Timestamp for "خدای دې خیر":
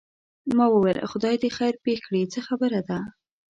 1.11-1.73